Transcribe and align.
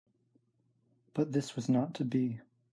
But 1.13 1.31
this 1.31 1.55
was 1.55 1.69
not 1.69 1.93
to 1.93 2.03
be. 2.03 2.41